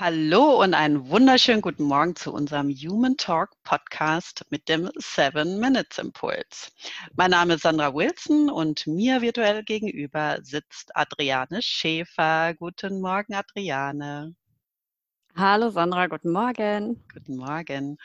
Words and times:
Hallo 0.00 0.62
und 0.62 0.72
einen 0.72 1.10
wunderschönen 1.10 1.60
guten 1.60 1.82
Morgen 1.82 2.16
zu 2.16 2.32
unserem 2.32 2.70
Human 2.70 3.18
Talk 3.18 3.50
Podcast 3.64 4.46
mit 4.48 4.66
dem 4.66 4.90
Seven 4.96 5.60
Minutes 5.60 5.98
Impuls. 5.98 6.72
Mein 7.16 7.32
Name 7.32 7.52
ist 7.52 7.64
Sandra 7.64 7.92
Wilson 7.92 8.48
und 8.48 8.86
mir 8.86 9.20
virtuell 9.20 9.62
gegenüber 9.62 10.38
sitzt 10.40 10.96
Adriane 10.96 11.60
Schäfer. 11.60 12.54
Guten 12.54 13.02
Morgen, 13.02 13.34
Adriane. 13.34 14.34
Hallo 15.36 15.68
Sandra, 15.68 16.06
guten 16.06 16.32
Morgen. 16.32 17.04
Guten 17.12 17.36
Morgen. 17.36 17.98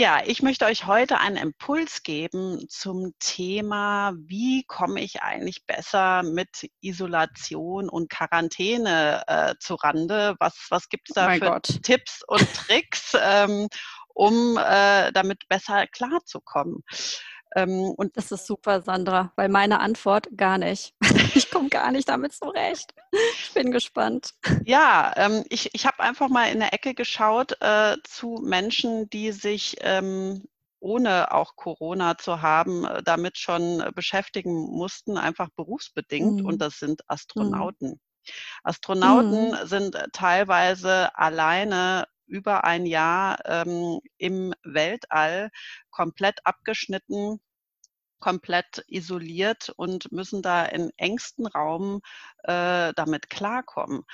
Ja, 0.00 0.22
ich 0.24 0.40
möchte 0.40 0.64
euch 0.64 0.86
heute 0.86 1.18
einen 1.18 1.36
Impuls 1.36 2.02
geben 2.02 2.64
zum 2.70 3.12
Thema, 3.18 4.14
wie 4.16 4.64
komme 4.64 5.02
ich 5.02 5.20
eigentlich 5.20 5.66
besser 5.66 6.22
mit 6.22 6.70
Isolation 6.80 7.90
und 7.90 8.08
Quarantäne 8.08 9.22
äh, 9.26 9.54
zu 9.60 9.74
Rande? 9.74 10.36
Was, 10.38 10.68
was 10.70 10.88
gibt 10.88 11.10
es 11.10 11.16
da 11.16 11.26
Mein 11.26 11.38
für 11.38 11.50
Gott. 11.50 11.82
Tipps 11.82 12.22
und 12.26 12.48
Tricks, 12.54 13.14
ähm, 13.22 13.68
um 14.14 14.56
äh, 14.56 15.12
damit 15.12 15.46
besser 15.48 15.86
klarzukommen? 15.86 16.82
Ähm, 17.56 17.90
und 17.96 18.16
das 18.16 18.32
ist 18.32 18.46
super, 18.46 18.82
Sandra, 18.82 19.32
weil 19.36 19.48
meine 19.48 19.80
Antwort 19.80 20.28
gar 20.36 20.58
nicht. 20.58 20.94
Ich 21.32 21.50
komme 21.50 21.68
gar 21.68 21.92
nicht 21.92 22.08
damit 22.08 22.32
zurecht. 22.32 22.92
Ich 23.12 23.52
bin 23.54 23.70
gespannt. 23.70 24.34
Ja, 24.64 25.12
ähm, 25.16 25.44
ich, 25.48 25.70
ich 25.74 25.86
habe 25.86 26.00
einfach 26.00 26.28
mal 26.28 26.46
in 26.46 26.58
der 26.58 26.74
Ecke 26.74 26.92
geschaut 26.92 27.56
äh, 27.60 27.96
zu 28.04 28.40
Menschen, 28.42 29.08
die 29.10 29.30
sich 29.30 29.76
ähm, 29.80 30.42
ohne 30.80 31.32
auch 31.32 31.56
Corona 31.56 32.18
zu 32.18 32.42
haben, 32.42 32.84
äh, 32.84 33.02
damit 33.02 33.38
schon 33.38 33.84
beschäftigen 33.94 34.54
mussten, 34.54 35.18
einfach 35.18 35.50
berufsbedingt. 35.50 36.40
Mhm. 36.40 36.46
Und 36.46 36.58
das 36.58 36.78
sind 36.78 37.00
mhm. 37.00 37.04
Astronauten. 37.06 37.88
Mhm. 37.90 38.00
Astronauten 38.64 39.50
mhm. 39.50 39.66
sind 39.66 39.94
äh, 39.94 40.08
teilweise 40.12 41.16
alleine 41.16 42.06
über 42.30 42.64
ein 42.64 42.86
Jahr 42.86 43.38
ähm, 43.44 44.00
im 44.16 44.54
Weltall 44.62 45.50
komplett 45.90 46.38
abgeschnitten 46.44 47.40
komplett 48.20 48.84
isoliert 48.86 49.70
und 49.76 50.12
müssen 50.12 50.42
da 50.42 50.64
in 50.66 50.90
engsten 50.98 51.46
Raum 51.46 52.02
äh, 52.44 52.92
damit 52.94 53.30
klarkommen. 53.30 54.04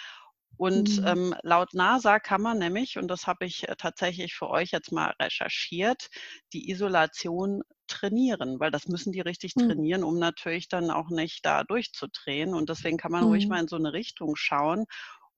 Und 0.56 1.00
mhm. 1.00 1.06
ähm, 1.06 1.34
laut 1.42 1.74
NASA 1.74 2.18
kann 2.18 2.40
man 2.40 2.58
nämlich, 2.58 2.96
und 2.96 3.08
das 3.08 3.26
habe 3.26 3.44
ich 3.44 3.68
äh, 3.68 3.76
tatsächlich 3.76 4.34
für 4.34 4.48
euch 4.48 4.70
jetzt 4.70 4.90
mal 4.90 5.12
recherchiert, 5.20 6.08
die 6.54 6.70
Isolation 6.70 7.62
trainieren, 7.88 8.58
weil 8.58 8.70
das 8.70 8.86
müssen 8.88 9.12
die 9.12 9.20
richtig 9.20 9.54
mhm. 9.54 9.68
trainieren, 9.68 10.02
um 10.02 10.18
natürlich 10.18 10.68
dann 10.68 10.90
auch 10.90 11.10
nicht 11.10 11.44
da 11.44 11.62
durchzudrehen. 11.64 12.54
Und 12.54 12.70
deswegen 12.70 12.96
kann 12.96 13.12
man 13.12 13.24
mhm. 13.24 13.28
ruhig 13.28 13.48
mal 13.48 13.60
in 13.60 13.68
so 13.68 13.76
eine 13.76 13.92
Richtung 13.92 14.34
schauen, 14.34 14.86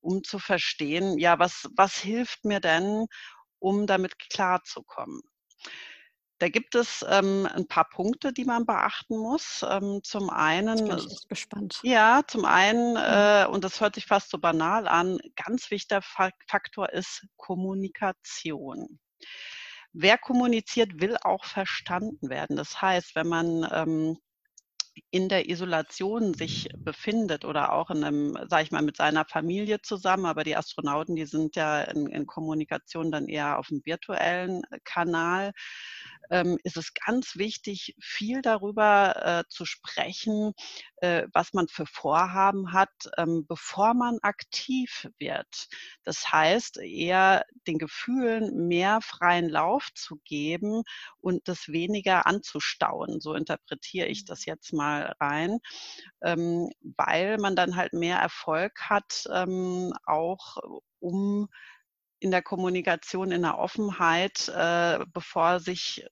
um 0.00 0.22
zu 0.22 0.38
verstehen, 0.38 1.18
ja, 1.18 1.38
was, 1.38 1.68
was 1.76 1.96
hilft 1.96 2.44
mir 2.44 2.60
denn, 2.60 3.06
um 3.58 3.86
damit 3.86 4.18
klarzukommen. 4.18 5.20
Da 6.38 6.48
gibt 6.48 6.76
es 6.76 7.04
ähm, 7.08 7.48
ein 7.52 7.66
paar 7.66 7.88
Punkte, 7.88 8.32
die 8.32 8.44
man 8.44 8.64
beachten 8.64 9.18
muss. 9.18 9.64
Ähm, 9.68 10.00
zum 10.04 10.30
einen, 10.30 10.88
bin 10.88 10.98
ich 10.98 11.10
echt 11.10 11.28
gespannt. 11.28 11.80
Ja, 11.82 12.22
zum 12.28 12.44
einen, 12.44 12.92
mhm. 12.92 12.96
äh, 12.96 13.46
und 13.46 13.64
das 13.64 13.80
hört 13.80 13.96
sich 13.96 14.06
fast 14.06 14.30
so 14.30 14.38
banal 14.38 14.86
an, 14.86 15.18
ganz 15.34 15.70
wichtiger 15.70 16.02
Faktor 16.02 16.90
ist 16.90 17.26
Kommunikation. 17.36 19.00
Wer 19.92 20.16
kommuniziert, 20.16 21.00
will 21.00 21.16
auch 21.22 21.44
verstanden 21.44 22.30
werden. 22.30 22.56
Das 22.56 22.80
heißt, 22.80 23.16
wenn 23.16 23.26
man 23.26 23.68
ähm, 23.72 24.18
in 25.10 25.28
der 25.28 25.48
Isolation 25.48 26.34
sich 26.34 26.68
befindet 26.78 27.44
oder 27.44 27.72
auch 27.72 27.90
in 27.90 28.04
einem, 28.04 28.38
sage 28.48 28.64
ich 28.64 28.70
mal, 28.70 28.82
mit 28.82 28.96
seiner 28.96 29.24
Familie 29.24 29.80
zusammen, 29.82 30.26
aber 30.26 30.44
die 30.44 30.56
Astronauten, 30.56 31.16
die 31.16 31.26
sind 31.26 31.56
ja 31.56 31.82
in, 31.82 32.06
in 32.06 32.26
Kommunikation 32.26 33.10
dann 33.10 33.28
eher 33.28 33.58
auf 33.58 33.68
dem 33.68 33.82
virtuellen 33.84 34.62
Kanal, 34.84 35.52
ähm, 36.30 36.58
ist 36.62 36.76
es 36.76 36.92
ganz 36.94 37.36
wichtig, 37.36 37.94
viel 38.00 38.42
darüber 38.42 39.14
äh, 39.24 39.44
zu 39.48 39.64
sprechen, 39.64 40.52
äh, 40.96 41.26
was 41.32 41.52
man 41.52 41.68
für 41.68 41.86
Vorhaben 41.86 42.72
hat, 42.72 42.90
ähm, 43.16 43.46
bevor 43.46 43.94
man 43.94 44.18
aktiv 44.22 45.08
wird. 45.18 45.68
Das 46.04 46.32
heißt, 46.32 46.78
eher 46.78 47.44
den 47.66 47.78
Gefühlen 47.78 48.68
mehr 48.68 49.00
freien 49.00 49.48
Lauf 49.48 49.88
zu 49.94 50.16
geben 50.24 50.82
und 51.20 51.48
das 51.48 51.68
weniger 51.68 52.26
anzustauen. 52.26 53.20
So 53.20 53.34
interpretiere 53.34 54.06
ich 54.06 54.24
das 54.24 54.44
jetzt 54.44 54.72
mal 54.72 55.14
rein, 55.20 55.58
ähm, 56.22 56.70
weil 56.96 57.38
man 57.38 57.56
dann 57.56 57.76
halt 57.76 57.92
mehr 57.92 58.18
Erfolg 58.18 58.80
hat, 58.88 59.26
ähm, 59.32 59.92
auch 60.06 60.56
um 61.00 61.48
in 62.20 62.30
der 62.30 62.42
Kommunikation, 62.42 63.30
in 63.30 63.42
der 63.42 63.58
Offenheit, 63.58 64.48
äh, 64.48 65.04
bevor 65.12 65.60
sich 65.60 66.04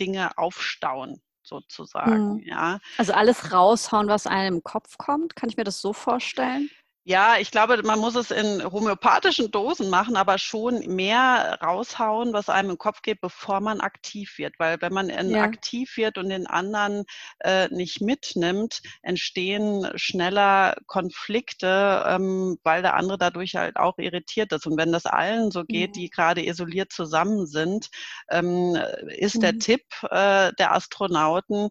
Dinge 0.00 0.36
aufstauen 0.38 1.20
sozusagen. 1.42 2.34
Mhm. 2.34 2.42
Ja. 2.44 2.80
Also 2.98 3.12
alles 3.12 3.52
raushauen, 3.52 4.08
was 4.08 4.26
einem 4.26 4.56
im 4.56 4.62
Kopf 4.62 4.98
kommt. 4.98 5.36
Kann 5.36 5.48
ich 5.48 5.56
mir 5.56 5.64
das 5.64 5.80
so 5.80 5.92
vorstellen? 5.92 6.70
Ja, 7.10 7.38
ich 7.40 7.50
glaube, 7.50 7.82
man 7.82 7.98
muss 7.98 8.14
es 8.14 8.30
in 8.30 8.62
homöopathischen 8.62 9.50
Dosen 9.50 9.90
machen, 9.90 10.14
aber 10.14 10.38
schon 10.38 10.78
mehr 10.94 11.58
raushauen, 11.60 12.32
was 12.32 12.48
einem 12.48 12.70
im 12.70 12.78
Kopf 12.78 13.02
geht, 13.02 13.20
bevor 13.20 13.58
man 13.58 13.80
aktiv 13.80 14.38
wird. 14.38 14.60
Weil 14.60 14.80
wenn 14.80 14.92
man 14.92 15.08
ja. 15.08 15.42
aktiv 15.42 15.96
wird 15.96 16.18
und 16.18 16.28
den 16.28 16.46
anderen 16.46 17.04
äh, 17.40 17.66
nicht 17.74 18.00
mitnimmt, 18.00 18.82
entstehen 19.02 19.90
schneller 19.96 20.76
Konflikte, 20.86 22.04
ähm, 22.06 22.58
weil 22.62 22.82
der 22.82 22.94
andere 22.94 23.18
dadurch 23.18 23.56
halt 23.56 23.76
auch 23.76 23.98
irritiert 23.98 24.52
ist. 24.52 24.68
Und 24.68 24.76
wenn 24.76 24.92
das 24.92 25.04
allen 25.04 25.50
so 25.50 25.64
geht, 25.64 25.90
mhm. 25.90 25.94
die 25.94 26.10
gerade 26.10 26.46
isoliert 26.46 26.92
zusammen 26.92 27.48
sind, 27.48 27.88
ähm, 28.30 28.78
ist 29.08 29.34
mhm. 29.34 29.40
der 29.40 29.58
Tipp 29.58 29.82
äh, 30.12 30.52
der 30.52 30.76
Astronauten, 30.76 31.70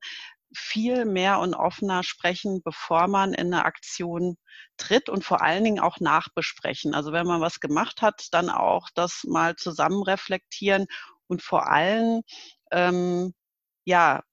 viel 0.54 1.06
mehr 1.06 1.40
und 1.40 1.54
offener 1.54 2.04
sprechen, 2.04 2.62
bevor 2.64 3.08
man 3.08 3.34
in 3.34 3.54
eine 3.54 3.66
Aktion 3.66 4.38
tritt 4.78 5.10
und 5.10 5.24
vor 5.24 5.42
allen 5.42 5.64
Dingen 5.64 5.80
auch 5.80 6.00
nachbesprechen. 6.00 6.94
Also 6.94 7.12
wenn 7.12 7.28
man 7.28 7.42
was 7.42 7.60
gemacht 7.60 8.02
hat, 8.02 8.28
dann 8.32 8.50
auch 8.50 8.90
das 8.96 9.24
mal 9.26 9.56
zusammen 9.56 10.04
reflektieren 10.04 10.88
und 11.28 11.42
vor 11.42 11.68
allem, 11.68 12.24
ähm, 12.72 13.34
ja, 13.86 14.24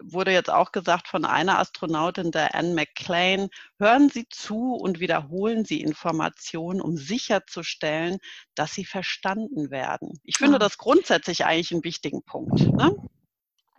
wurde 0.00 0.32
jetzt 0.32 0.50
auch 0.50 0.72
gesagt 0.72 1.08
von 1.08 1.24
einer 1.24 1.58
Astronautin, 1.58 2.30
der 2.30 2.54
Anne 2.54 2.74
McClain, 2.74 3.48
hören 3.78 4.08
Sie 4.08 4.28
zu 4.28 4.74
und 4.74 5.00
wiederholen 5.00 5.64
Sie 5.64 5.80
Informationen, 5.80 6.80
um 6.80 6.96
sicherzustellen, 6.96 8.18
dass 8.54 8.72
sie 8.72 8.84
verstanden 8.84 9.70
werden. 9.70 10.20
Ich 10.24 10.38
finde 10.38 10.56
ah. 10.56 10.58
das 10.60 10.78
grundsätzlich 10.78 11.44
eigentlich 11.44 11.72
einen 11.72 11.84
wichtigen 11.84 12.22
Punkt. 12.22 12.60
Ne? 12.60 12.94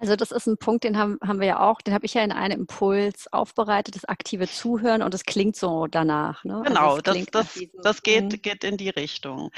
Also 0.01 0.15
das 0.15 0.31
ist 0.31 0.47
ein 0.47 0.57
Punkt, 0.57 0.83
den 0.83 0.97
haben, 0.97 1.19
haben 1.23 1.39
wir 1.39 1.47
ja 1.47 1.59
auch, 1.59 1.79
den 1.79 1.93
habe 1.93 2.07
ich 2.07 2.15
ja 2.15 2.23
in 2.23 2.31
einem 2.31 2.61
Impuls 2.61 3.31
aufbereitet, 3.31 3.95
das 3.95 4.05
aktive 4.05 4.47
Zuhören 4.47 5.03
und 5.03 5.13
es 5.13 5.25
klingt 5.25 5.55
so 5.55 5.85
danach. 5.85 6.43
Ne? 6.43 6.55
Also 6.55 6.63
genau, 6.63 6.89
also 6.89 7.01
das, 7.01 7.25
das, 7.31 7.53
diesem, 7.53 7.81
das 7.83 8.01
geht, 8.01 8.23
mhm. 8.23 8.41
geht 8.41 8.63
in 8.63 8.77
die 8.77 8.89
Richtung. 8.89 9.51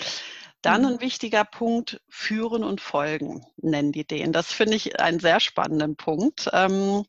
Dann 0.61 0.81
mhm. 0.81 0.87
ein 0.87 1.01
wichtiger 1.01 1.45
Punkt, 1.45 2.01
führen 2.09 2.65
und 2.65 2.81
folgen, 2.81 3.45
nennen 3.55 3.93
die 3.93 4.05
den. 4.05 4.33
Das 4.33 4.51
finde 4.51 4.75
ich 4.75 4.99
einen 4.99 5.21
sehr 5.21 5.39
spannenden 5.39 5.95
Punkt. 5.95 6.49
Ähm, 6.51 7.05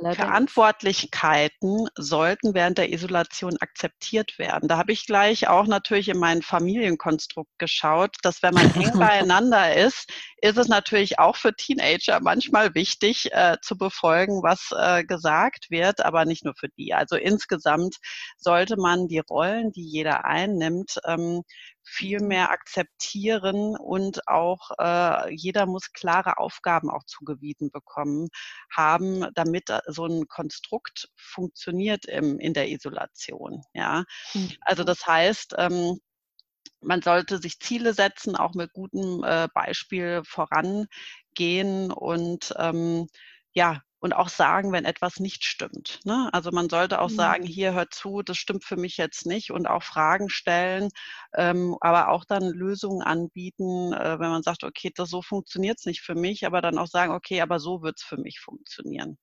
Verantwortlichkeiten 0.00 1.88
sollten 1.96 2.54
während 2.54 2.78
der 2.78 2.92
Isolation 2.92 3.56
akzeptiert 3.58 4.38
werden. 4.38 4.68
Da 4.68 4.78
habe 4.78 4.92
ich 4.92 5.06
gleich 5.06 5.48
auch 5.48 5.66
natürlich 5.66 6.08
in 6.08 6.18
mein 6.18 6.42
Familienkonstrukt 6.42 7.50
geschaut, 7.58 8.16
dass 8.22 8.42
wenn 8.42 8.54
man 8.54 8.72
eng 8.74 8.92
beieinander 8.98 9.74
ist, 9.74 10.08
ist 10.40 10.58
es 10.58 10.68
natürlich 10.68 11.18
auch 11.18 11.36
für 11.36 11.54
Teenager 11.54 12.20
manchmal 12.20 12.74
wichtig 12.74 13.32
äh, 13.32 13.56
zu 13.62 13.76
befolgen, 13.76 14.42
was 14.42 14.70
äh, 14.76 15.04
gesagt 15.04 15.70
wird, 15.70 16.04
aber 16.04 16.24
nicht 16.24 16.44
nur 16.44 16.54
für 16.54 16.68
die. 16.68 16.94
Also 16.94 17.16
insgesamt 17.16 17.96
sollte 18.36 18.76
man 18.76 19.08
die 19.08 19.18
Rollen, 19.18 19.72
die 19.72 19.84
jeder 19.84 20.24
einnimmt, 20.24 20.98
ähm, 21.04 21.42
viel 21.82 22.20
mehr 22.20 22.50
akzeptieren 22.50 23.76
und 23.76 24.28
auch 24.28 24.70
äh, 24.78 25.34
jeder 25.34 25.66
muss 25.66 25.92
klare 25.92 26.38
Aufgaben 26.38 26.90
auch 26.90 27.04
zugewiesen 27.04 27.70
bekommen 27.70 28.28
haben, 28.70 29.26
damit 29.34 29.70
so 29.86 30.06
ein 30.06 30.28
Konstrukt 30.28 31.08
funktioniert 31.16 32.04
im, 32.04 32.38
in 32.38 32.52
der 32.52 32.68
Isolation. 32.68 33.62
Ja, 33.72 34.04
mhm. 34.34 34.52
also 34.60 34.84
das 34.84 35.06
heißt, 35.06 35.54
ähm, 35.58 35.98
man 36.80 37.02
sollte 37.02 37.38
sich 37.38 37.60
Ziele 37.60 37.94
setzen, 37.94 38.36
auch 38.36 38.54
mit 38.54 38.72
gutem 38.72 39.22
äh, 39.24 39.48
Beispiel 39.54 40.22
vorangehen 40.24 41.90
und 41.92 42.54
ähm, 42.58 43.08
ja, 43.52 43.82
und 44.00 44.12
auch 44.12 44.28
sagen, 44.28 44.72
wenn 44.72 44.84
etwas 44.84 45.18
nicht 45.18 45.44
stimmt. 45.44 46.00
Ne? 46.04 46.28
Also 46.32 46.50
man 46.52 46.68
sollte 46.68 47.00
auch 47.00 47.10
mhm. 47.10 47.16
sagen, 47.16 47.44
hier 47.44 47.72
hört 47.72 47.92
zu, 47.92 48.22
das 48.22 48.36
stimmt 48.38 48.64
für 48.64 48.76
mich 48.76 48.96
jetzt 48.96 49.26
nicht 49.26 49.50
und 49.50 49.66
auch 49.66 49.82
Fragen 49.82 50.28
stellen, 50.28 50.90
ähm, 51.34 51.76
aber 51.80 52.10
auch 52.10 52.24
dann 52.24 52.48
Lösungen 52.48 53.02
anbieten, 53.02 53.92
äh, 53.92 54.18
wenn 54.20 54.30
man 54.30 54.42
sagt, 54.42 54.62
okay, 54.64 54.92
das 54.94 55.10
so 55.10 55.22
funktioniert 55.22 55.78
es 55.78 55.86
nicht 55.86 56.02
für 56.02 56.14
mich, 56.14 56.46
aber 56.46 56.62
dann 56.62 56.78
auch 56.78 56.86
sagen, 56.86 57.12
okay, 57.12 57.40
aber 57.40 57.58
so 57.58 57.82
wird 57.82 57.98
es 57.98 58.04
für 58.04 58.18
mich 58.18 58.40
funktionieren. 58.40 59.18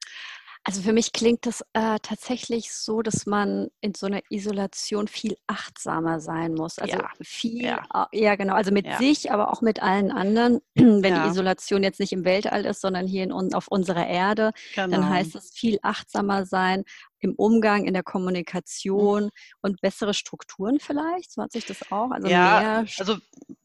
Also 0.67 0.81
für 0.81 0.94
mich 0.94 1.13
klingt 1.13 1.45
das 1.45 1.62
äh, 1.73 2.00
tatsächlich 2.01 2.73
so, 2.73 3.03
dass 3.03 3.27
man 3.27 3.67
in 3.81 3.94
so 3.94 4.07
einer 4.07 4.21
Isolation 4.31 5.07
viel 5.07 5.38
achtsamer 5.45 6.19
sein 6.19 6.56
muss. 6.56 6.79
Also 6.79 6.97
ja. 6.97 7.07
viel, 7.21 7.62
ja. 7.65 8.07
ja. 8.12 8.35
genau, 8.35 8.56
also 8.56 8.71
mit 8.71 8.88
ja. 8.88 8.97
sich, 8.97 9.31
aber 9.31 9.53
auch 9.53 9.62
mit 9.62 9.83
allen 9.83 10.12
anderen. 10.12 10.62
Wenn 10.73 11.03
die 11.03 11.29
Isolation 11.29 11.83
jetzt 11.83 12.00
nicht 12.00 12.13
im 12.13 12.25
Weltall 12.25 12.65
ist, 12.65 12.81
sondern 12.81 13.06
hier 13.06 13.23
in, 13.23 13.31
auf 13.31 13.67
unserer 13.67 14.07
Erde, 14.07 14.53
genau. 14.73 14.97
dann 14.97 15.07
heißt 15.07 15.35
es 15.35 15.51
viel 15.51 15.77
achtsamer 15.83 16.47
sein, 16.47 16.83
im 17.19 17.33
Umgang, 17.35 17.85
in 17.85 17.94
der 17.94 18.03
Kommunikation 18.03 19.29
und 19.61 19.81
bessere 19.81 20.13
Strukturen 20.13 20.79
vielleicht? 20.79 21.31
So 21.31 21.41
hat 21.41 21.51
sich 21.51 21.65
das 21.65 21.91
auch? 21.91 22.11
Also 22.11 22.27
ja, 22.27 22.85
also 22.97 23.18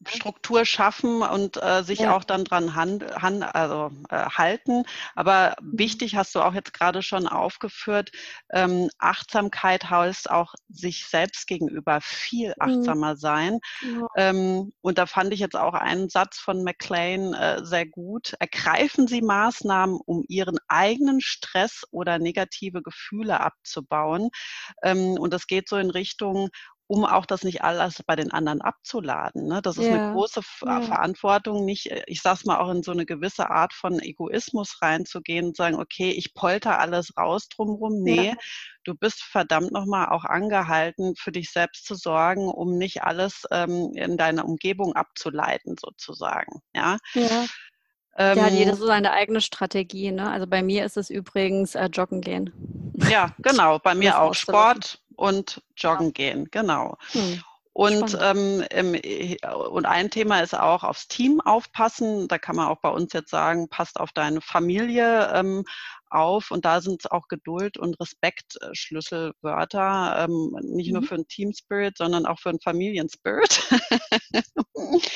Struktur 0.07 0.65
schaffen 0.65 1.21
und 1.21 1.61
äh, 1.61 1.83
sich 1.83 1.99
ja. 1.99 2.15
auch 2.15 2.23
dann 2.23 2.43
dran 2.43 2.75
hand, 2.75 3.03
hand, 3.15 3.43
also, 3.55 3.91
äh, 4.09 4.25
halten. 4.25 4.83
Aber 5.15 5.55
mhm. 5.61 5.79
wichtig 5.79 6.15
hast 6.15 6.33
du 6.35 6.41
auch 6.41 6.53
jetzt 6.53 6.73
gerade 6.73 7.01
schon 7.01 7.27
aufgeführt, 7.27 8.11
ähm, 8.51 8.89
Achtsamkeit 8.97 9.89
heißt 9.89 10.29
auch 10.29 10.53
sich 10.69 11.05
selbst 11.07 11.47
gegenüber 11.47 11.99
viel 12.01 12.49
mhm. 12.49 12.55
achtsamer 12.59 13.15
sein. 13.17 13.59
Ja. 13.81 14.07
Ähm, 14.17 14.73
und 14.81 14.97
da 14.97 15.05
fand 15.05 15.33
ich 15.33 15.39
jetzt 15.39 15.55
auch 15.55 15.73
einen 15.73 16.09
Satz 16.09 16.39
von 16.39 16.63
McLean 16.63 17.33
äh, 17.33 17.63
sehr 17.63 17.85
gut. 17.85 18.33
Ergreifen 18.39 19.07
Sie 19.07 19.21
Maßnahmen, 19.21 19.99
um 20.05 20.23
Ihren 20.27 20.57
eigenen 20.67 21.21
Stress 21.21 21.83
oder 21.91 22.19
negative 22.19 22.81
Gefühle 22.81 23.39
abzubauen. 23.39 24.29
Ähm, 24.83 25.13
und 25.19 25.33
das 25.33 25.47
geht 25.47 25.69
so 25.69 25.77
in 25.77 25.89
Richtung, 25.89 26.49
um 26.91 27.05
auch 27.05 27.25
das 27.25 27.43
nicht 27.43 27.63
alles 27.63 28.03
bei 28.05 28.17
den 28.17 28.31
anderen 28.33 28.59
abzuladen. 28.59 29.47
Ne? 29.47 29.61
Das 29.61 29.77
ist 29.77 29.85
ja. 29.85 29.93
eine 29.93 30.13
große 30.13 30.41
ja. 30.65 30.81
Verantwortung, 30.81 31.63
nicht, 31.63 31.89
äh, 31.89 32.03
ich 32.05 32.21
sag's 32.21 32.43
mal, 32.43 32.59
auch 32.59 32.69
in 32.69 32.83
so 32.83 32.91
eine 32.91 33.05
gewisse 33.05 33.49
Art 33.49 33.71
von 33.71 34.01
Egoismus 34.01 34.77
reinzugehen 34.81 35.45
und 35.47 35.55
sagen, 35.55 35.79
okay, 35.79 36.11
ich 36.11 36.33
polter 36.33 36.79
alles 36.79 37.15
raus 37.17 37.47
drumrum. 37.47 38.01
Nee, 38.03 38.31
ja. 38.31 38.33
du 38.83 38.93
bist 38.93 39.23
verdammt 39.23 39.71
nochmal 39.71 40.09
auch 40.09 40.25
angehalten, 40.25 41.15
für 41.15 41.31
dich 41.31 41.51
selbst 41.51 41.85
zu 41.85 41.95
sorgen, 41.95 42.49
um 42.49 42.77
nicht 42.77 43.03
alles 43.03 43.43
ähm, 43.51 43.93
in 43.95 44.17
deiner 44.17 44.43
Umgebung 44.43 44.93
abzuleiten, 44.93 45.77
sozusagen. 45.79 46.59
Ja. 46.75 46.97
ja. 47.13 47.45
Ähm, 48.17 48.37
ja, 48.37 48.47
jeder 48.49 48.75
so 48.75 48.85
seine 48.85 49.13
eigene 49.13 49.39
Strategie. 49.39 50.11
Ne? 50.11 50.29
Also 50.29 50.45
bei 50.45 50.61
mir 50.61 50.83
ist 50.83 50.97
es 50.97 51.09
übrigens 51.09 51.75
äh, 51.75 51.85
Joggen 51.85 52.19
gehen. 52.19 52.51
Ja, 53.09 53.33
genau. 53.37 53.79
Bei 53.79 53.95
mir 53.95 54.19
auch 54.19 54.33
Sport 54.33 54.99
und 55.21 55.61
Joggen 55.77 56.13
gehen, 56.13 56.47
genau. 56.49 56.97
Hm. 57.11 57.43
Und, 57.73 58.17
ähm, 58.19 58.65
und 59.69 59.85
ein 59.85 60.09
Thema 60.09 60.41
ist 60.41 60.53
auch 60.53 60.83
aufs 60.83 61.07
Team 61.07 61.39
aufpassen. 61.39 62.27
Da 62.27 62.37
kann 62.37 62.55
man 62.55 62.67
auch 62.67 62.81
bei 62.81 62.89
uns 62.89 63.13
jetzt 63.13 63.29
sagen, 63.29 63.69
passt 63.69 63.97
auf 63.99 64.11
deine 64.11 64.41
Familie 64.41 65.31
ähm, 65.33 65.63
auf. 66.09 66.51
Und 66.51 66.65
da 66.65 66.81
sind 66.81 67.09
auch 67.11 67.27
Geduld 67.29 67.77
und 67.77 67.97
Respekt 67.99 68.57
äh, 68.61 68.73
Schlüsselwörter, 68.73 70.25
ähm, 70.27 70.57
nicht 70.63 70.87
mhm. 70.87 70.99
nur 70.99 71.03
für 71.03 71.15
einen 71.15 71.27
Team 71.27 71.53
Spirit, 71.53 71.97
sondern 71.97 72.25
auch 72.25 72.39
für 72.39 72.49
einen 72.49 72.59
Familienspirit. 72.59 73.63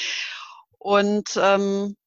und 0.78 1.30
ähm, 1.42 1.98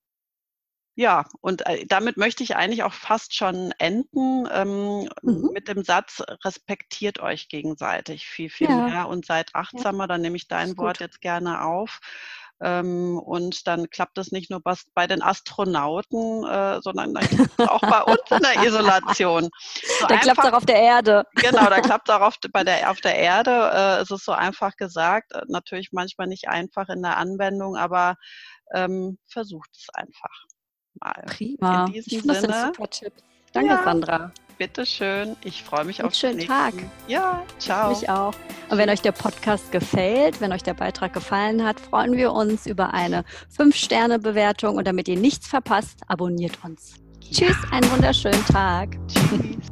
ja, 0.99 1.27
und 1.43 1.65
äh, 1.65 1.87
damit 1.87 2.17
möchte 2.17 2.43
ich 2.43 2.57
eigentlich 2.57 2.83
auch 2.83 2.93
fast 2.93 3.33
schon 3.33 3.73
enden 3.79 4.49
ähm, 4.53 5.09
mhm. 5.23 5.51
mit 5.53 5.69
dem 5.69 5.85
Satz, 5.85 6.25
respektiert 6.45 7.21
euch 7.21 7.49
gegenseitig 7.49 8.27
viel, 8.27 8.51
viel 8.51 8.69
ja. 8.69 8.89
mehr 8.89 9.09
und 9.09 9.25
seid 9.25 9.55
achtsamer. 9.55 10.05
Ja. 10.05 10.07
Dann 10.09 10.23
nehme 10.23 10.37
ich 10.37 10.49
dein 10.49 10.77
Wort 10.77 10.99
jetzt 10.99 11.21
gerne 11.21 11.63
auf. 11.63 12.01
Ähm, 12.61 13.17
und 13.17 13.69
dann 13.69 13.89
klappt 13.91 14.19
es 14.19 14.33
nicht 14.33 14.51
nur 14.51 14.61
bei 14.93 15.07
den 15.07 15.23
Astronauten, 15.23 16.45
äh, 16.45 16.81
sondern 16.83 17.15
dann 17.15 17.29
klappt 17.29 17.53
es 17.61 17.69
auch 17.69 17.81
bei 17.81 18.03
uns 18.03 18.23
in 18.33 18.41
der 18.41 18.67
Isolation. 18.67 19.51
So 20.01 20.07
da 20.09 20.17
klappt 20.17 20.41
es 20.41 20.47
auch 20.47 20.57
auf 20.57 20.67
der 20.67 20.81
Erde. 20.81 21.23
Genau, 21.37 21.71
da 21.71 21.81
klappt 21.81 22.09
es 22.09 22.15
auch 22.17 22.23
auf, 22.23 22.35
bei 22.53 22.65
der, 22.65 22.91
auf 22.91 23.01
der 23.01 23.15
Erde. 23.15 23.71
Äh, 23.73 24.03
es 24.03 24.11
ist 24.11 24.25
so 24.25 24.33
einfach 24.33 24.75
gesagt, 24.75 25.31
äh, 25.31 25.43
natürlich 25.47 25.91
manchmal 25.93 26.27
nicht 26.27 26.49
einfach 26.49 26.89
in 26.89 27.03
der 27.03 27.19
Anwendung, 27.19 27.77
aber 27.77 28.17
ähm, 28.75 29.17
versucht 29.29 29.71
es 29.77 29.87
einfach 29.95 30.49
mal. 31.01 31.25
Prima. 31.27 31.87
In 31.87 31.93
diesem 31.93 32.19
ich 32.19 32.23
Sinne. 32.23 32.49
Das 32.49 32.67
super 32.67 32.91
Tipp. 32.91 33.13
Danke, 33.53 33.71
ja, 33.71 33.83
Sandra. 33.85 34.33
Bitteschön. 34.59 35.37
Ich 35.45 35.63
freue 35.63 35.85
mich 35.85 36.03
auf 36.03 36.19
den 36.19 36.37
nächsten. 36.37 36.53
Tag. 36.53 36.75
Ja, 37.07 37.43
ciao. 37.59 37.91
Mich 37.91 38.09
auch. 38.11 38.35
Und 38.69 38.79
wenn 38.79 38.91
euch 38.91 39.01
der 39.01 39.13
Podcast 39.13 39.71
gefällt, 39.71 40.41
wenn 40.41 40.53
euch 40.53 40.65
der 40.65 40.75
Beitrag 40.75 41.13
gefallen 41.13 41.65
hat, 41.65 41.79
freuen 41.79 42.17
wir 42.17 42.33
uns 42.33 42.67
über 42.67 42.93
eine 42.93 43.25
5-Sterne-Bewertung. 43.57 44.77
Und 44.77 44.87
damit 44.87 45.09
ihr 45.09 45.17
nichts 45.17 45.47
verpasst, 45.47 46.01
abonniert 46.09 46.59
uns. 46.65 46.95
Ja. 47.23 47.47
Tschüss, 47.47 47.57
einen 47.71 47.91
wunderschönen 47.91 48.45
Tag. 48.47 48.97
Tschüss. 49.07 49.68